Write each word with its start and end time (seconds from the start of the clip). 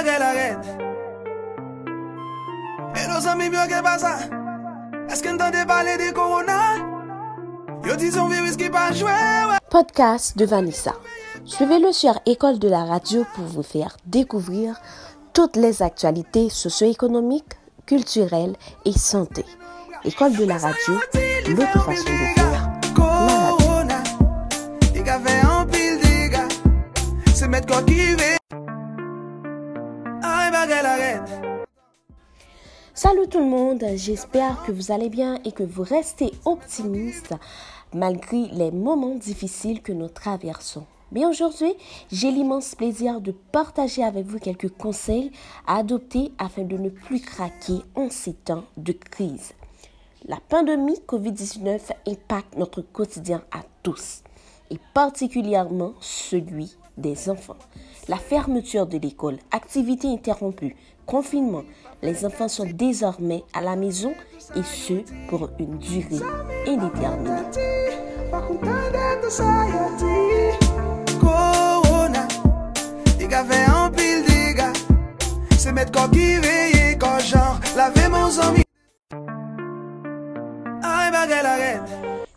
E 0.00 0.02
pale 5.66 5.98
de 5.98 6.06
Yo 7.84 7.94
virus. 8.28 8.56
Podcast 9.68 10.38
de 10.38 10.46
Vanessa. 10.46 10.94
Suivez-le 11.44 11.92
sur 11.92 12.18
École 12.24 12.58
de 12.58 12.68
la 12.68 12.84
radio 12.84 13.26
pour 13.34 13.44
vous 13.44 13.62
faire 13.62 13.98
découvrir 14.06 14.80
toutes 15.34 15.56
les 15.56 15.82
actualités 15.82 16.48
socio-économiques, 16.48 17.58
culturelles 17.84 18.56
et 18.86 18.92
santé. 18.92 19.44
École 20.04 20.34
de 20.34 20.44
la 20.44 20.56
radio, 20.56 20.94
l'autre 21.46 21.84
façon 21.84 22.04
de 22.04 22.40
faire. 22.40 22.69
Salut 33.10 33.28
tout 33.28 33.40
le 33.40 33.44
monde, 33.46 33.84
j'espère 33.96 34.62
que 34.62 34.70
vous 34.70 34.92
allez 34.92 35.08
bien 35.08 35.40
et 35.44 35.50
que 35.50 35.64
vous 35.64 35.82
restez 35.82 36.30
optimiste 36.44 37.34
malgré 37.92 38.46
les 38.52 38.70
moments 38.70 39.16
difficiles 39.16 39.82
que 39.82 39.90
nous 39.90 40.06
traversons. 40.06 40.86
Mais 41.10 41.26
aujourd'hui, 41.26 41.74
j'ai 42.12 42.30
l'immense 42.30 42.76
plaisir 42.76 43.20
de 43.20 43.32
partager 43.32 44.04
avec 44.04 44.26
vous 44.26 44.38
quelques 44.38 44.68
conseils 44.68 45.32
à 45.66 45.78
adopter 45.78 46.30
afin 46.38 46.62
de 46.62 46.76
ne 46.76 46.88
plus 46.88 47.20
craquer 47.20 47.80
en 47.96 48.10
ces 48.10 48.34
temps 48.34 48.62
de 48.76 48.92
crise. 48.92 49.54
La 50.28 50.38
pandémie 50.48 51.00
COVID-19 51.08 51.80
impacte 52.06 52.56
notre 52.56 52.80
quotidien 52.80 53.42
à 53.50 53.62
tous 53.82 54.22
et 54.70 54.78
particulièrement 54.94 55.94
celui 56.00 56.76
des 57.00 57.28
enfants. 57.28 57.56
La 58.08 58.16
fermeture 58.16 58.86
de 58.86 58.98
l'école, 58.98 59.38
activités 59.50 60.08
interrompues, 60.08 60.76
confinement, 61.06 61.64
les 62.02 62.24
enfants 62.24 62.48
sont 62.48 62.66
désormais 62.72 63.42
à 63.52 63.60
la 63.60 63.76
maison 63.76 64.12
et 64.56 64.62
ce 64.62 65.02
pour 65.28 65.50
une 65.58 65.78
durée 65.78 66.24
indéterminée. 66.66 67.30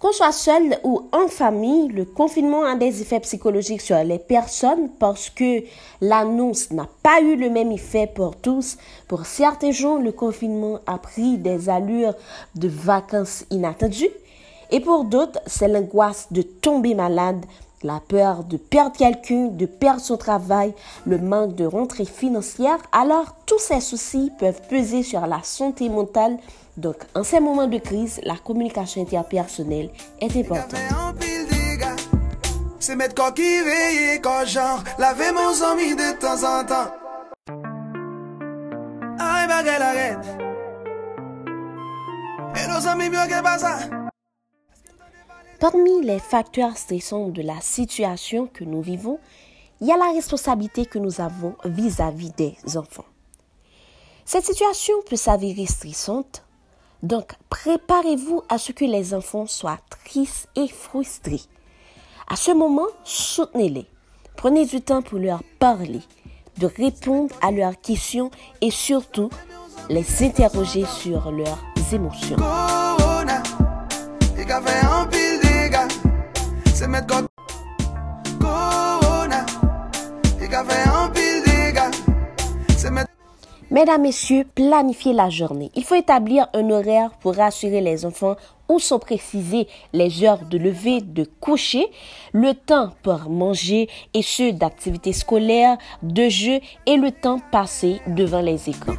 Qu'on 0.00 0.12
soit 0.12 0.30
seul 0.30 0.78
ou 0.84 1.08
en 1.10 1.26
famille, 1.26 1.88
le 1.88 2.04
confinement 2.04 2.64
a 2.64 2.76
des 2.76 3.02
effets 3.02 3.18
psychologiques 3.18 3.80
sur 3.80 3.98
les 4.04 4.20
personnes 4.20 4.90
parce 5.00 5.28
que 5.28 5.64
l'annonce 6.00 6.70
n'a 6.70 6.86
pas 7.02 7.20
eu 7.20 7.34
le 7.34 7.50
même 7.50 7.72
effet 7.72 8.06
pour 8.06 8.36
tous. 8.36 8.78
Pour 9.08 9.26
certains 9.26 9.72
gens, 9.72 9.96
le 9.96 10.12
confinement 10.12 10.78
a 10.86 10.98
pris 10.98 11.36
des 11.36 11.68
allures 11.68 12.14
de 12.54 12.68
vacances 12.68 13.44
inattendues. 13.50 14.10
Et 14.70 14.78
pour 14.78 15.02
d'autres, 15.02 15.40
c'est 15.46 15.66
l'angoisse 15.66 16.28
de 16.30 16.42
tomber 16.42 16.94
malade, 16.94 17.44
la 17.82 18.00
peur 18.00 18.44
de 18.44 18.56
perdre 18.56 18.96
quelqu'un, 18.96 19.48
de 19.48 19.66
perdre 19.66 20.00
son 20.00 20.16
travail, 20.16 20.74
le 21.06 21.18
manque 21.18 21.54
de 21.54 21.64
rentrée 21.64 22.04
financière. 22.04 22.78
Alors, 22.92 23.36
tous 23.46 23.58
ces 23.58 23.80
soucis 23.80 24.32
peuvent 24.38 24.60
peser 24.68 25.02
sur 25.02 25.26
la 25.26 25.42
santé 25.42 25.88
mentale. 25.88 26.38
Donc, 26.76 26.96
en 27.14 27.24
ces 27.24 27.40
moments 27.40 27.66
de 27.66 27.78
crise, 27.78 28.20
la 28.24 28.36
communication 28.36 29.02
interpersonnelle 29.02 29.90
est 30.20 30.36
importante. 30.36 30.74
fe 30.78 30.94
an 30.94 31.14
pil 31.18 31.46
dega 31.50 31.94
Se 32.78 32.94
met 32.94 33.14
kon 33.18 33.34
ki 33.34 33.48
veye 33.66 34.20
kon 34.22 34.46
jan 34.46 34.84
Lave 35.02 35.32
mon 35.34 35.52
zami 35.52 35.94
de 35.98 36.12
tan 36.22 36.44
an 36.46 36.64
tan 36.70 36.86
Ay 39.18 39.48
bagay 39.50 39.78
la 39.82 39.90
red 39.96 40.18
E 42.54 42.66
nos 42.70 42.86
ami 42.86 43.10
myo 43.10 43.26
ke 43.26 43.42
pa 43.42 43.58
sa 43.58 43.97
Parmi 45.60 46.02
les 46.02 46.20
facteurs 46.20 46.76
stressants 46.76 47.30
de 47.30 47.42
la 47.42 47.60
situation 47.60 48.46
que 48.46 48.62
nous 48.62 48.80
vivons, 48.80 49.18
il 49.80 49.88
y 49.88 49.92
a 49.92 49.96
la 49.96 50.12
responsabilité 50.12 50.86
que 50.86 51.00
nous 51.00 51.20
avons 51.20 51.56
vis-à-vis 51.64 52.30
des 52.36 52.54
enfants. 52.76 53.04
Cette 54.24 54.44
situation 54.44 54.94
peut 55.08 55.16
s'avérer 55.16 55.66
stressante, 55.66 56.44
donc 57.02 57.32
préparez-vous 57.50 58.42
à 58.48 58.58
ce 58.58 58.70
que 58.70 58.84
les 58.84 59.14
enfants 59.14 59.46
soient 59.46 59.80
tristes 60.04 60.48
et 60.54 60.68
frustrés. 60.68 61.42
À 62.28 62.36
ce 62.36 62.52
moment, 62.52 62.86
soutenez-les. 63.02 63.86
Prenez 64.36 64.64
du 64.64 64.80
temps 64.80 65.02
pour 65.02 65.18
leur 65.18 65.42
parler, 65.58 66.02
de 66.58 66.66
répondre 66.66 67.34
à 67.42 67.50
leurs 67.50 67.80
questions 67.80 68.30
et 68.60 68.70
surtout 68.70 69.30
les 69.88 70.22
interroger 70.22 70.84
sur 70.84 71.32
leurs 71.32 71.58
émotions. 71.92 72.36
Corona. 78.40 79.44
Met 82.90 83.06
Mesdames, 83.70 84.00
Messieurs, 84.02 84.46
planifiez 84.54 85.12
la 85.12 85.28
journée. 85.28 85.70
Il 85.74 85.84
faut 85.84 85.96
établir 85.96 86.46
un 86.54 86.70
horaire 86.70 87.10
pour 87.20 87.36
rassurer 87.36 87.82
les 87.82 88.06
enfants 88.06 88.36
où 88.70 88.78
sont 88.78 88.98
précisées 88.98 89.68
les 89.92 90.24
heures 90.24 90.46
de 90.46 90.56
lever, 90.56 91.02
de 91.02 91.24
coucher, 91.40 91.86
le 92.32 92.54
temps 92.54 92.92
pour 93.02 93.28
manger 93.28 93.88
et 94.14 94.22
ceux 94.22 94.52
d'activités 94.52 95.12
scolaires, 95.12 95.76
de 96.02 96.28
jeux 96.30 96.60
et 96.86 96.96
le 96.96 97.10
temps 97.12 97.40
passé 97.52 98.00
devant 98.06 98.40
les 98.40 98.70
écrans. 98.70 98.94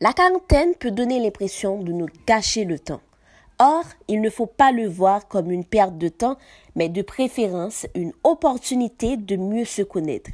La 0.00 0.12
quarantaine 0.14 0.74
peut 0.74 0.90
donner 0.90 1.20
l'impression 1.20 1.82
de 1.82 1.92
nous 1.92 2.06
gâcher 2.26 2.64
le 2.64 2.78
temps. 2.78 3.02
Or, 3.58 3.84
il 4.08 4.22
ne 4.22 4.30
faut 4.30 4.46
pas 4.46 4.72
le 4.72 4.88
voir 4.88 5.28
comme 5.28 5.50
une 5.50 5.66
perte 5.66 5.98
de 5.98 6.08
temps, 6.08 6.38
mais 6.76 6.88
de 6.88 7.02
préférence 7.02 7.86
une 7.94 8.12
opportunité 8.24 9.18
de 9.18 9.36
mieux 9.36 9.66
se 9.66 9.82
connaître. 9.82 10.30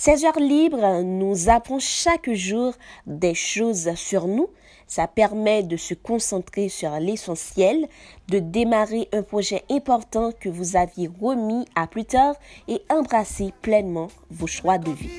Ces 0.00 0.24
heures 0.24 0.38
libres 0.38 1.02
nous 1.02 1.48
apprennent 1.48 1.80
chaque 1.80 2.32
jour 2.32 2.72
des 3.04 3.34
choses 3.34 3.92
sur 3.96 4.28
nous. 4.28 4.48
Ça 4.86 5.08
permet 5.08 5.64
de 5.64 5.76
se 5.76 5.92
concentrer 5.92 6.68
sur 6.68 6.92
l'essentiel, 7.00 7.88
de 8.28 8.38
démarrer 8.38 9.08
un 9.12 9.22
projet 9.22 9.64
important 9.68 10.30
que 10.38 10.48
vous 10.48 10.76
aviez 10.76 11.10
remis 11.20 11.66
à 11.74 11.88
plus 11.88 12.04
tard 12.04 12.36
et 12.68 12.80
embrasser 12.88 13.52
pleinement 13.60 14.06
vos 14.30 14.46
choix 14.46 14.78
de 14.78 14.92
vie. 14.92 15.10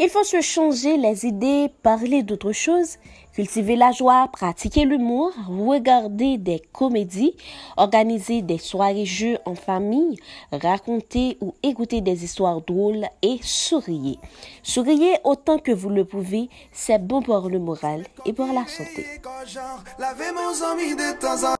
Il 0.00 0.10
faut 0.10 0.24
se 0.24 0.40
changer 0.40 0.96
les 0.96 1.24
idées, 1.24 1.70
parler 1.82 2.22
d'autre 2.22 2.52
chose, 2.52 2.98
cultiver 3.34 3.76
la 3.76 3.92
joie, 3.92 4.28
pratiquer 4.32 4.84
l'humour, 4.84 5.32
regarder 5.48 6.38
des 6.38 6.62
comédies, 6.72 7.36
organiser 7.76 8.42
des 8.42 8.58
soirées-jeux 8.58 9.38
en 9.44 9.54
famille, 9.54 10.16
raconter 10.52 11.36
ou 11.40 11.54
écouter 11.62 12.00
des 12.00 12.24
histoires 12.24 12.60
drôles 12.60 13.06
et 13.22 13.38
souriez. 13.42 14.18
Souriez 14.62 15.18
autant 15.24 15.58
que 15.58 15.72
vous 15.72 15.90
le 15.90 16.04
pouvez, 16.04 16.48
c'est 16.72 16.98
bon 16.98 17.22
pour 17.22 17.48
le 17.48 17.58
moral 17.58 18.04
et 18.24 18.32
pour 18.32 18.46
la 18.46 18.66
santé. 18.66 19.06
mon 20.34 20.52
zami 20.52 20.94
de 20.94 21.18
tan 21.18 21.54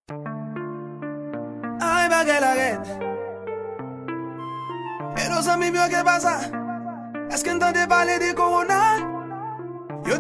Yo 10.07 10.17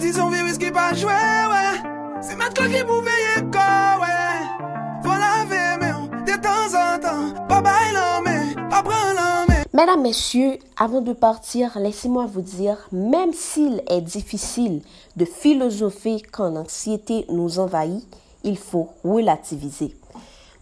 Mesdames, 9.75 10.03
Messieurs, 10.03 10.59
avant 10.79 11.03
de 11.03 11.13
partir, 11.13 11.79
laissez-moi 11.79 12.27
vous 12.27 12.41
dire, 12.41 12.79
même 12.93 13.35
s'il 13.35 13.83
est 13.89 14.01
difficile 14.01 14.81
de 15.17 15.27
philosopher 15.27 16.23
quand 16.33 16.49
l'anxiété 16.49 17.27
nous 17.29 17.59
envahit, 17.59 18.07
il 18.43 18.57
faut 18.57 18.89
relativiser. 19.05 19.95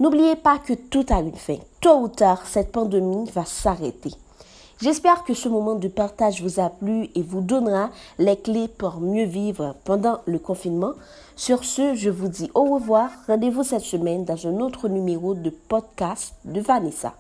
N'oubliez 0.01 0.35
pas 0.35 0.59
que 0.59 0.73
tout 0.73 1.07
a 1.11 1.21
une 1.21 1.37
fin. 1.37 1.59
Tôt 1.81 2.01
ou 2.01 2.09
tard, 2.09 2.43
cette 2.45 2.73
pandémie 2.73 3.31
va 3.31 3.45
s'arrêter. 3.45 4.11
J'espère 4.83 5.23
que 5.23 5.33
ce 5.33 5.49
moment 5.49 5.77
de 5.77 5.87
partage 5.87 6.43
vous 6.43 6.59
a 6.59 6.69
plu 6.69 7.09
et 7.15 7.23
vous 7.23 7.41
donnera 7.41 7.91
les 8.19 8.37
clés 8.37 8.67
pour 8.67 9.01
mieux 9.01 9.27
vivre 9.27 9.77
pendant 9.85 10.19
le 10.27 10.41
confinement. 10.41 10.95
Sur 11.37 11.63
ce, 11.63 11.95
je 11.95 12.11
vous 12.11 12.27
dis 12.27 12.51
au 12.53 12.65
revoir. 12.65 13.09
Rendez-vous 13.29 13.63
cette 13.63 13.83
semaine 13.83 14.25
dans 14.25 14.45
un 14.45 14.59
autre 14.59 14.89
numéro 14.89 15.35
de 15.35 15.51
podcast 15.51 16.35
de 16.45 16.61
Vanessa. 16.61 17.15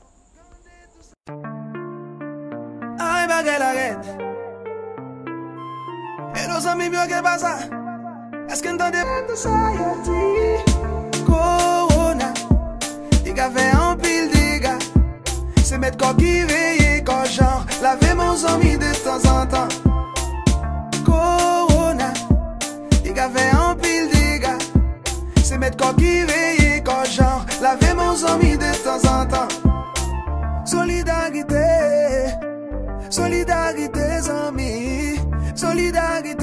Se 15.63 15.79
met 15.79 15.97
ko 15.97 16.13
ki 16.19 16.33
veye 16.51 16.53
ko 16.53 16.72
jan 16.72 16.72
Lave 17.83 18.15
mon 18.15 18.37
zomi 18.37 18.79
de 18.79 18.93
tan 19.05 19.21
an 19.27 19.49
tan 19.49 19.69
Korona 21.05 22.13
Di 23.03 23.13
ka 23.13 23.27
ve 23.35 23.45
an 23.51 23.77
pil 23.81 24.05
diga 24.13 24.55
Se 25.43 25.59
met 25.59 25.75
ko 25.77 25.93
ki 25.99 26.13
veye 26.29 26.81
ko 26.87 27.03
jan 27.15 27.43
Lave 27.61 27.91
mon 27.95 28.15
zomi 28.15 28.57
de 28.57 28.73
tan 28.85 29.01
an 29.15 29.29
tan 29.33 29.49
Solidarite 30.65 31.67
Solidarite 33.11 34.07
zomi 34.27 34.71
Solidarite 35.57 36.42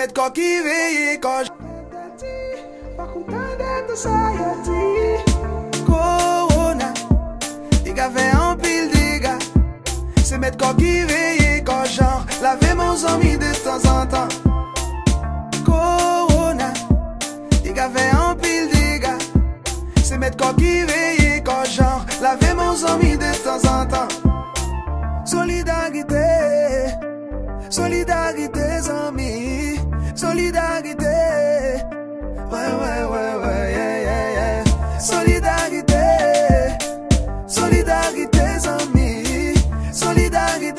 C'est 0.00 0.06
mettre 0.06 0.14
quoi 0.14 0.30
qui 0.30 0.62
veille 0.62 1.20
quand. 1.20 1.42
Corona. 5.86 6.94
Il 7.84 8.00
a 8.00 8.08
fait 8.08 8.30
un 8.30 8.56
pile 8.56 8.88
de 8.88 9.18
gars. 9.20 9.38
C'est 10.24 10.38
mettre 10.38 10.56
quoi 10.56 10.72
qui 10.72 11.02
veille 11.02 11.62
quand 11.66 11.84
genre. 11.84 12.24
Laver 12.40 12.72
mon 12.74 12.96
zombie 12.96 13.36
de 13.36 13.52
temps 13.62 13.90
en 13.90 14.06
temps. 14.06 14.28
Corona. 15.66 16.72
Il 17.62 17.78
a 17.78 17.90
fait 17.90 18.10
un 18.16 18.34
pile 18.36 18.70
de 18.70 19.02
gars. 19.02 19.18
Se 20.10 20.16
met 20.18 20.34
ko 20.34 20.48
ki 20.58 20.86
veye 20.88 21.42
ko 21.46 21.60
jan 21.70 22.00
Lave 22.20 22.48
mon 22.56 22.74
zomi 22.74 23.12
de 23.16 23.30
tan 23.44 23.62
an 23.70 23.86
tan 23.86 24.08
Solidarite 25.24 26.24
Solidarite 27.70 28.66
zomi 28.82 29.19
Solidarite 30.30 31.02
Ouais 32.52 32.70
ouais 32.80 33.02
ouais 33.12 33.34
ouais 33.42 33.72
yeah 33.72 33.94
yeah 34.06 34.32
yeah. 34.36 35.00
Solidarite 35.00 36.02
Solidarite 37.48 38.42
zomi 38.60 39.54
Solidarite 39.92 40.78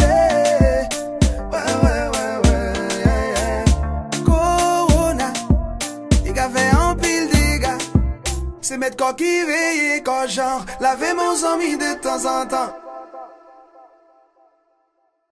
Ouais 1.52 1.68
ouais 1.84 2.04
ouais 2.14 2.36
ouais 2.46 2.74
yeah 3.04 3.24
yeah. 3.36 3.66
Corona. 4.26 5.34
Il 6.26 6.40
a 6.40 6.50
fait 6.50 6.72
un 6.74 6.96
pile 6.96 7.28
de 7.28 7.58
gars 7.60 7.78
Se 8.62 8.76
met 8.76 8.96
ko 8.96 9.12
ki 9.20 9.34
veye 9.50 10.00
ko 10.02 10.28
jan 10.28 10.64
Lave 10.80 11.12
mon 11.14 11.36
zomi 11.36 11.76
de 11.76 12.00
tan 12.00 12.26
an 12.26 12.48
tan 12.48 12.72